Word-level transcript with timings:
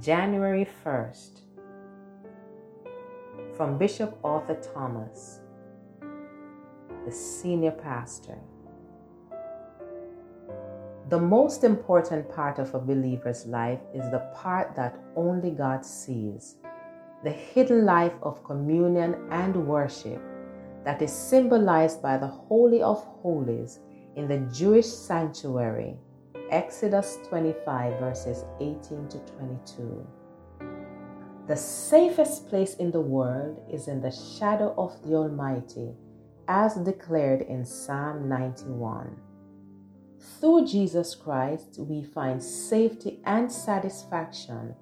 January 0.00 0.66
1st, 0.84 1.40
from 3.56 3.76
Bishop 3.78 4.16
Arthur 4.22 4.54
Thomas, 4.72 5.40
the 7.04 7.10
senior 7.10 7.72
pastor. 7.72 8.38
The 11.08 11.18
most 11.18 11.64
important 11.64 12.30
part 12.30 12.60
of 12.60 12.74
a 12.74 12.78
believer's 12.78 13.46
life 13.46 13.80
is 13.92 14.08
the 14.10 14.30
part 14.36 14.76
that 14.76 14.96
only 15.16 15.50
God 15.50 15.84
sees 15.84 16.56
the 17.24 17.30
hidden 17.30 17.84
life 17.84 18.14
of 18.22 18.44
communion 18.44 19.16
and 19.32 19.66
worship 19.66 20.22
that 20.84 21.02
is 21.02 21.12
symbolized 21.12 22.00
by 22.00 22.16
the 22.16 22.26
Holy 22.26 22.82
of 22.82 23.02
Holies 23.22 23.80
in 24.14 24.28
the 24.28 24.38
Jewish 24.52 24.86
sanctuary. 24.86 25.96
Exodus 26.50 27.18
25, 27.28 28.00
verses 28.00 28.44
18 28.60 29.08
to 29.08 29.18
22. 29.38 30.06
The 31.46 31.56
safest 31.56 32.48
place 32.48 32.74
in 32.74 32.90
the 32.90 33.00
world 33.00 33.60
is 33.70 33.88
in 33.88 34.00
the 34.00 34.10
shadow 34.10 34.74
of 34.78 34.96
the 35.02 35.14
Almighty, 35.14 35.92
as 36.46 36.74
declared 36.76 37.42
in 37.42 37.66
Psalm 37.66 38.28
91. 38.28 39.16
Through 40.40 40.66
Jesus 40.66 41.14
Christ, 41.14 41.76
we 41.78 42.02
find 42.02 42.42
safety 42.42 43.20
and 43.24 43.52
satisfaction 43.52 44.74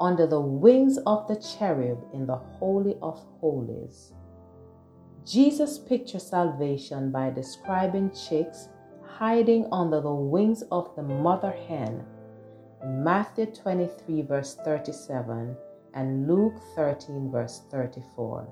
under 0.00 0.26
the 0.26 0.40
wings 0.40 0.98
of 1.06 1.28
the 1.28 1.36
cherub 1.36 2.04
in 2.12 2.26
the 2.26 2.36
Holy 2.36 2.96
of 3.00 3.24
Holies. 3.40 4.12
Jesus 5.24 5.78
pictures 5.78 6.26
salvation 6.26 7.12
by 7.12 7.30
describing 7.30 8.10
chicks 8.10 8.68
hiding 9.18 9.66
under 9.72 10.00
the 10.00 10.14
wings 10.14 10.62
of 10.70 10.94
the 10.96 11.02
mother 11.02 11.54
hen 11.68 12.04
in 12.82 13.04
Matthew 13.04 13.46
23, 13.46 14.22
verse 14.22 14.56
37, 14.64 15.56
and 15.94 16.26
Luke 16.26 16.60
13, 16.74 17.30
verse 17.30 17.62
34. 17.70 18.48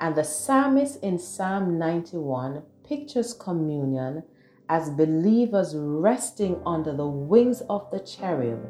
And 0.00 0.14
the 0.14 0.24
psalmist 0.24 1.02
in 1.02 1.18
Psalm 1.18 1.78
91 1.78 2.62
pictures 2.84 3.32
communion 3.32 4.22
as 4.68 4.90
believers 4.90 5.74
resting 5.76 6.60
under 6.66 6.94
the 6.94 7.06
wings 7.06 7.62
of 7.70 7.90
the 7.90 8.00
cherub 8.00 8.68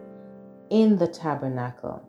in 0.71 0.97
the 0.97 1.09
tabernacle. 1.09 2.09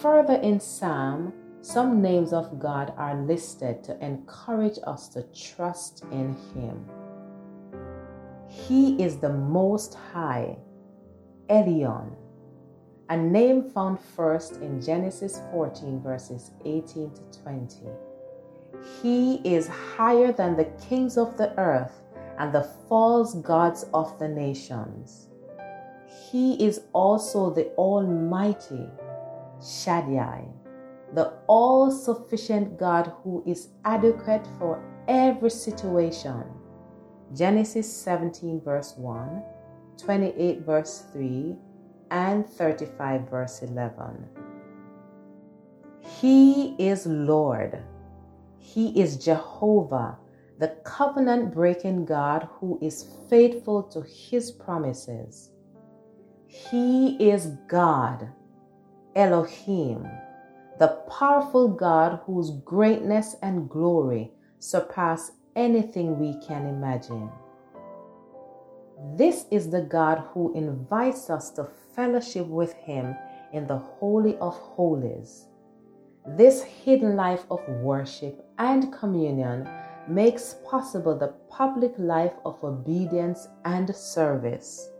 Further 0.00 0.36
in 0.36 0.60
Psalm, 0.60 1.32
some 1.62 2.00
names 2.00 2.32
of 2.32 2.58
God 2.58 2.94
are 2.96 3.20
listed 3.22 3.84
to 3.84 4.02
encourage 4.04 4.78
us 4.86 5.08
to 5.10 5.24
trust 5.24 6.04
in 6.10 6.34
Him. 6.54 6.86
He 8.50 9.00
is 9.00 9.18
the 9.18 9.32
Most 9.32 9.94
High, 9.94 10.56
Elyon, 11.48 12.16
a 13.08 13.16
name 13.16 13.70
found 13.70 14.00
first 14.00 14.54
in 14.56 14.82
Genesis 14.82 15.40
14, 15.52 16.02
verses 16.02 16.50
18 16.64 17.12
to 17.14 17.40
20. 17.42 17.76
He 19.00 19.36
is 19.44 19.68
higher 19.68 20.32
than 20.32 20.56
the 20.56 20.64
kings 20.88 21.16
of 21.16 21.36
the 21.36 21.56
earth 21.60 22.02
and 22.38 22.52
the 22.52 22.68
false 22.88 23.34
gods 23.34 23.86
of 23.94 24.18
the 24.18 24.26
nations. 24.26 25.28
He 26.32 26.54
is 26.54 26.80
also 26.92 27.54
the 27.54 27.68
Almighty, 27.76 28.88
Shaddai, 29.62 30.44
the 31.14 31.34
all 31.46 31.92
sufficient 31.92 32.78
God 32.80 33.12
who 33.22 33.44
is 33.46 33.68
adequate 33.84 34.46
for 34.58 34.82
every 35.06 35.50
situation. 35.50 36.42
Genesis 37.34 37.90
17, 37.92 38.60
verse 38.60 38.94
1, 38.96 39.42
28, 39.98 40.62
verse 40.62 41.04
3, 41.12 41.56
and 42.10 42.44
35, 42.46 43.30
verse 43.30 43.62
11. 43.62 44.26
He 46.00 46.74
is 46.78 47.06
Lord. 47.06 47.82
He 48.58 49.00
is 49.00 49.16
Jehovah, 49.16 50.18
the 50.58 50.76
covenant 50.84 51.54
breaking 51.54 52.04
God 52.04 52.48
who 52.54 52.78
is 52.82 53.08
faithful 53.28 53.84
to 53.84 54.02
his 54.02 54.50
promises. 54.50 55.52
He 56.46 57.16
is 57.30 57.46
God, 57.68 58.28
Elohim, 59.14 60.04
the 60.80 60.98
powerful 61.08 61.68
God 61.68 62.20
whose 62.24 62.50
greatness 62.64 63.36
and 63.40 63.68
glory 63.68 64.32
surpass 64.58 65.30
anything 65.56 66.18
we 66.18 66.38
can 66.46 66.66
imagine. 66.66 67.30
This 69.16 69.46
is 69.50 69.70
the 69.70 69.82
God 69.82 70.22
who 70.32 70.52
invites 70.54 71.30
us 71.30 71.50
to 71.52 71.64
fellowship 71.94 72.46
with 72.46 72.74
Him 72.74 73.16
in 73.52 73.66
the 73.66 73.78
Holy 73.78 74.36
of 74.38 74.54
Holies. 74.54 75.46
This 76.36 76.62
hidden 76.62 77.16
life 77.16 77.44
of 77.50 77.66
worship 77.68 78.44
and 78.58 78.92
communion 78.92 79.68
makes 80.06 80.56
possible 80.66 81.16
the 81.16 81.34
public 81.48 81.94
life 81.98 82.34
of 82.44 82.62
obedience 82.62 83.48
and 83.64 83.94
service. 83.94 84.90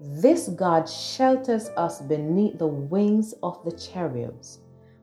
This 0.00 0.48
God 0.48 0.88
shelters 0.88 1.68
us 1.76 2.00
beneath 2.00 2.58
the 2.58 2.66
wings 2.66 3.34
of 3.42 3.62
the 3.64 3.72
cherubs, 3.72 4.60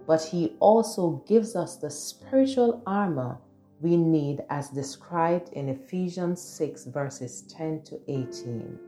but 0.07 0.23
He 0.23 0.55
also 0.59 1.23
gives 1.27 1.55
us 1.55 1.75
the 1.75 1.91
spiritual 1.91 2.81
armor 2.87 3.37
we 3.81 3.95
need 3.95 4.43
as 4.49 4.69
described 4.69 5.49
in 5.53 5.69
Ephesians 5.69 6.41
6, 6.41 6.85
verses 6.85 7.43
10 7.43 7.83
to 7.83 7.99
18. 8.07 8.79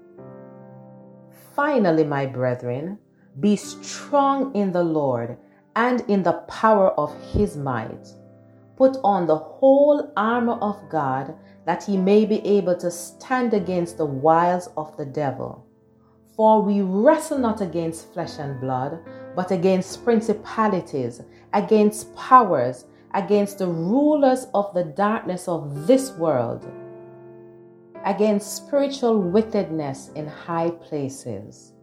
Finally, 1.56 2.04
my 2.04 2.26
brethren, 2.26 2.98
be 3.40 3.56
strong 3.56 4.54
in 4.56 4.72
the 4.72 4.84
Lord 4.84 5.38
and 5.76 6.02
in 6.10 6.24
the 6.24 6.42
power 6.48 6.90
of 6.92 7.16
His 7.32 7.56
might. 7.56 8.08
Put 8.76 8.98
on 9.04 9.28
the 9.28 9.38
whole 9.38 10.12
armor 10.18 10.58
of 10.62 10.78
God 10.90 11.36
that 11.66 11.84
He 11.84 11.98
may 11.98 12.26
be 12.26 12.46
able 12.46 12.76
to 12.78 12.90
stand 12.90 13.54
against 13.54 13.98
the 13.98 14.06
wiles 14.06 14.70
of 14.76 14.96
the 14.98 15.06
devil. 15.06 15.66
For 16.36 16.62
we 16.62 16.82
wrestle 16.82 17.38
not 17.38 17.62
against 17.62 18.14
flesh 18.14 18.40
and 18.40 18.60
blood, 18.60 19.00
but 19.36 19.52
against 19.52 20.04
principalities, 20.04 21.22
against 21.54 22.16
powers, 22.16 22.86
against 23.14 23.58
the 23.58 23.68
rulers 23.68 24.48
of 24.54 24.74
the 24.74 24.84
darkness 24.84 25.48
of 25.48 25.88
this 25.88 26.12
world, 26.12 26.66
against 28.06 28.56
spiritual 28.56 29.20
wickedness 29.20 30.12
in 30.16 30.28
high 30.28 30.70
places. 30.70 31.74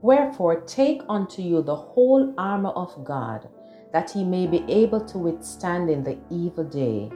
Wherefore, 0.00 0.60
take 0.62 1.02
unto 1.08 1.42
you 1.42 1.62
the 1.62 1.76
whole 1.76 2.34
armor 2.38 2.70
of 2.70 3.04
God, 3.04 3.48
that 3.92 4.10
he 4.10 4.24
may 4.24 4.46
be 4.46 4.64
able 4.68 5.04
to 5.06 5.18
withstand 5.18 5.88
in 5.90 6.02
the 6.02 6.18
evil 6.30 6.64
day, 6.64 7.10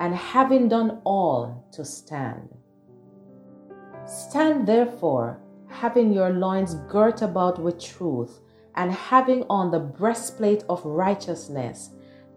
and 0.00 0.14
having 0.14 0.68
done 0.68 1.00
all, 1.04 1.64
to 1.72 1.84
stand. 1.84 2.48
Stand 4.06 4.66
therefore 4.66 5.38
having 5.72 6.12
your 6.12 6.30
loins 6.30 6.74
girt 6.88 7.22
about 7.22 7.58
with 7.58 7.80
truth, 7.80 8.40
and 8.76 8.92
having 8.92 9.44
on 9.48 9.70
the 9.70 9.78
breastplate 9.78 10.64
of 10.68 10.84
righteousness, 10.84 11.90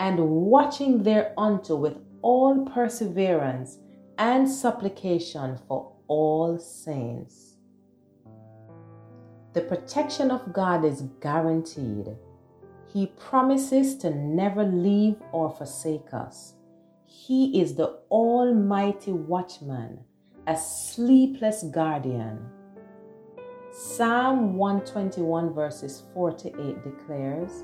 and 0.00 0.18
watching 0.18 1.04
thereunto 1.04 1.76
with 1.76 1.98
all 2.22 2.66
perseverance 2.66 3.78
and 4.18 4.50
supplication 4.50 5.56
for 5.68 5.92
all 6.08 6.58
saints. 6.58 7.58
The 9.52 9.60
protection 9.60 10.32
of 10.32 10.52
God 10.52 10.84
is 10.84 11.02
guaranteed. 11.20 12.16
He 12.92 13.12
promises 13.18 13.96
to 13.98 14.10
never 14.10 14.64
leave 14.64 15.16
or 15.30 15.50
forsake 15.50 16.12
us. 16.12 16.54
He 17.06 17.60
is 17.60 17.76
the 17.76 18.00
Almighty 18.10 19.12
Watchman, 19.12 20.00
a 20.48 20.56
sleepless 20.56 21.62
guardian 21.64 22.50
Psalm 23.72 24.56
121, 24.56 25.54
verses 25.54 26.02
4 26.12 26.32
to 26.32 26.48
8 26.48 26.82
declares, 26.82 27.62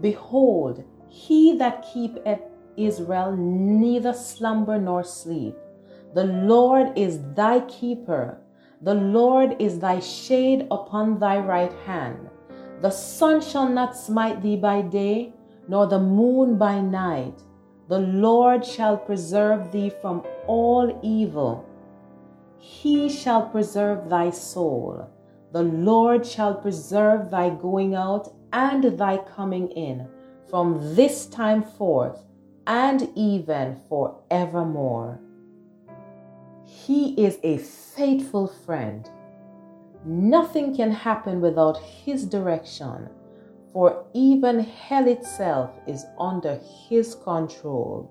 Behold, 0.00 0.82
he 1.12 1.54
that 1.58 1.84
keepeth 1.92 2.40
Israel 2.74 3.36
neither 3.36 4.14
slumber 4.14 4.78
nor 4.78 5.04
sleep. 5.04 5.54
The 6.14 6.24
Lord 6.24 6.96
is 6.96 7.20
thy 7.34 7.60
keeper. 7.60 8.38
The 8.80 8.94
Lord 8.94 9.56
is 9.58 9.78
thy 9.78 10.00
shade 10.00 10.66
upon 10.70 11.18
thy 11.18 11.38
right 11.38 11.72
hand. 11.84 12.30
The 12.80 12.90
sun 12.90 13.42
shall 13.42 13.68
not 13.68 13.94
smite 13.94 14.42
thee 14.42 14.56
by 14.56 14.80
day, 14.80 15.34
nor 15.68 15.86
the 15.86 16.00
moon 16.00 16.56
by 16.56 16.80
night. 16.80 17.42
The 17.88 17.98
Lord 17.98 18.64
shall 18.64 18.96
preserve 18.96 19.70
thee 19.70 19.90
from 20.00 20.24
all 20.46 20.98
evil. 21.02 21.68
He 22.58 23.10
shall 23.10 23.50
preserve 23.50 24.08
thy 24.08 24.30
soul. 24.30 25.10
The 25.52 25.62
Lord 25.62 26.24
shall 26.24 26.54
preserve 26.54 27.30
thy 27.30 27.50
going 27.50 27.94
out 27.94 28.34
and 28.50 28.98
thy 28.98 29.18
coming 29.18 29.68
in 29.72 30.08
from 30.52 30.94
this 30.94 31.24
time 31.24 31.62
forth 31.62 32.26
and 32.66 33.08
even 33.14 33.74
forevermore. 33.88 35.18
He 36.66 37.14
is 37.14 37.38
a 37.42 37.56
faithful 37.56 38.48
friend. 38.48 39.08
Nothing 40.04 40.76
can 40.76 40.90
happen 40.90 41.40
without 41.40 41.78
His 41.78 42.26
direction, 42.26 43.08
for 43.72 44.04
even 44.12 44.60
hell 44.60 45.08
itself 45.08 45.70
is 45.86 46.04
under 46.20 46.60
His 46.86 47.14
control. 47.14 48.10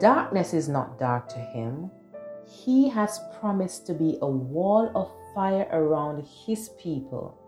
Darkness 0.00 0.52
is 0.52 0.68
not 0.68 0.98
dark 0.98 1.28
to 1.28 1.38
Him. 1.38 1.88
He 2.48 2.88
has 2.88 3.20
promised 3.38 3.86
to 3.86 3.94
be 3.94 4.18
a 4.22 4.26
wall 4.26 4.90
of 4.96 5.08
fire 5.36 5.68
around 5.70 6.26
His 6.26 6.70
people. 6.70 7.38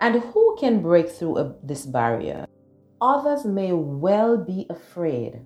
And 0.00 0.22
who 0.22 0.56
can 0.60 0.80
break 0.80 1.08
through 1.08 1.56
this 1.64 1.84
barrier? 1.84 2.46
Others 3.02 3.46
may 3.46 3.72
well 3.72 4.36
be 4.36 4.66
afraid, 4.68 5.40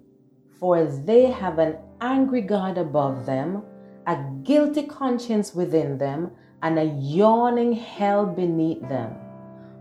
for 0.58 0.84
they 0.84 1.26
have 1.26 1.60
an 1.60 1.76
angry 2.00 2.40
God 2.40 2.78
above 2.78 3.26
them, 3.26 3.62
a 4.08 4.18
guilty 4.42 4.82
conscience 4.82 5.54
within 5.54 5.96
them, 5.98 6.32
and 6.62 6.78
a 6.78 6.84
yawning 6.84 7.72
hell 7.72 8.26
beneath 8.26 8.80
them. 8.88 9.14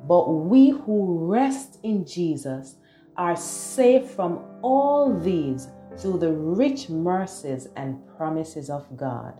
But 0.08 0.30
we 0.30 0.70
who 0.70 1.26
rest 1.26 1.80
in 1.82 2.06
Jesus 2.06 2.76
are 3.18 3.36
safe 3.36 4.12
from 4.12 4.44
all 4.62 5.18
these 5.20 5.68
through 5.98 6.20
the 6.20 6.32
rich 6.32 6.90
mercies 6.90 7.68
and 7.76 8.06
promises 8.18 8.70
of 8.70 8.86
God. 8.96 9.34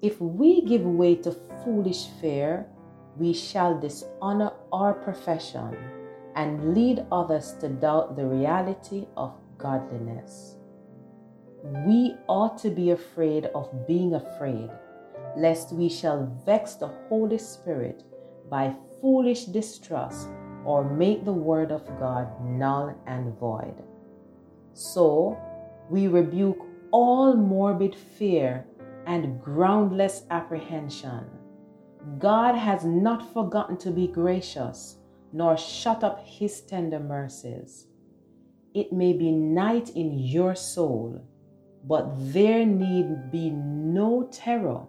If 0.00 0.20
we 0.20 0.62
give 0.62 0.86
way 0.86 1.16
to 1.16 1.32
foolish 1.64 2.06
fear, 2.20 2.66
we 3.18 3.34
shall 3.34 3.78
dishonor 3.78 4.52
our 4.72 4.94
profession 4.94 5.76
and 6.36 6.74
lead 6.74 7.04
others 7.10 7.54
to 7.60 7.68
doubt 7.68 8.14
the 8.14 8.26
reality 8.26 9.06
of 9.16 9.34
godliness. 9.58 10.56
We 11.86 12.14
ought 12.28 12.58
to 12.58 12.70
be 12.70 12.90
afraid 12.90 13.46
of 13.46 13.86
being 13.86 14.14
afraid, 14.14 14.70
lest 15.36 15.72
we 15.72 15.88
shall 15.88 16.26
vex 16.44 16.74
the 16.74 16.88
Holy 17.08 17.38
Spirit 17.38 18.04
by 18.50 18.74
foolish 19.00 19.46
distrust 19.46 20.28
or 20.64 20.84
make 20.84 21.24
the 21.24 21.32
word 21.32 21.72
of 21.72 21.86
God 21.98 22.28
null 22.44 22.94
and 23.06 23.36
void. 23.38 23.82
So, 24.74 25.38
we 25.88 26.06
rebuke 26.06 26.58
all 26.90 27.34
morbid 27.34 27.96
fear 27.96 28.66
and 29.06 29.40
groundless 29.40 30.24
apprehension. 30.30 31.24
God 32.18 32.54
has 32.54 32.84
not 32.84 33.32
forgotten 33.32 33.76
to 33.78 33.90
be 33.90 34.06
gracious 34.06 34.98
nor 35.36 35.54
shut 35.54 36.02
up 36.02 36.18
his 36.24 36.62
tender 36.62 36.98
mercies. 36.98 37.88
It 38.72 38.90
may 38.90 39.12
be 39.12 39.30
night 39.30 39.90
in 39.90 40.18
your 40.18 40.54
soul, 40.54 41.20
but 41.84 42.06
there 42.32 42.64
need 42.64 43.30
be 43.30 43.50
no 43.50 44.30
terror, 44.32 44.86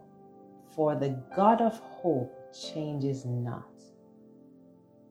for 0.73 0.95
the 0.95 1.21
God 1.35 1.59
of 1.59 1.77
hope 1.79 2.31
changes 2.53 3.25
not. 3.25 3.67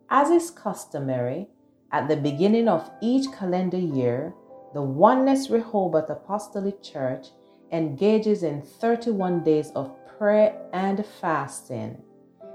As 0.08 0.30
is 0.30 0.50
customary, 0.50 1.48
at 1.92 2.08
the 2.08 2.16
beginning 2.16 2.66
of 2.66 2.90
each 3.02 3.30
calendar 3.30 3.78
year, 3.78 4.32
the 4.72 4.80
Oneness 4.80 5.50
Rehoboth 5.50 6.08
Apostolic 6.08 6.82
Church 6.82 7.26
engages 7.72 8.42
in 8.42 8.62
31 8.62 9.44
days 9.44 9.70
of 9.72 9.94
prayer 10.16 10.56
and 10.72 11.04
fasting. 11.20 12.02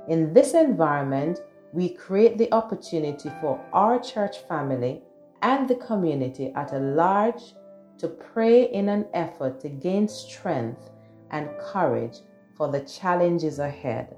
In 0.07 0.33
this 0.33 0.56
environment, 0.56 1.42
we 1.73 1.89
create 1.89 2.38
the 2.38 2.53
opportunity 2.53 3.31
for 3.39 3.63
our 3.71 4.00
church 4.00 4.39
family 4.47 5.01
and 5.41 5.68
the 5.68 5.75
community 5.75 6.51
at 6.56 6.73
a 6.73 6.79
large 6.79 7.56
to 7.97 8.07
pray 8.07 8.63
in 8.63 8.89
an 8.89 9.06
effort 9.13 9.59
to 9.62 9.69
gain 9.69 10.07
strength 10.07 10.89
and 11.31 11.50
courage 11.59 12.18
for 12.56 12.69
the 12.71 12.81
challenges 12.81 13.59
ahead. 13.59 14.18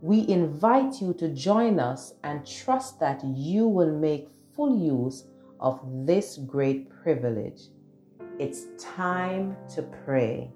We 0.00 0.28
invite 0.28 1.00
you 1.00 1.14
to 1.14 1.28
join 1.28 1.78
us 1.78 2.14
and 2.24 2.46
trust 2.46 2.98
that 3.00 3.24
you 3.24 3.66
will 3.66 3.96
make 3.96 4.28
full 4.54 4.76
use 4.76 5.24
of 5.60 5.80
this 6.06 6.36
great 6.36 6.90
privilege. 6.90 7.62
It's 8.38 8.66
time 8.78 9.56
to 9.74 9.82
pray. 10.04 10.50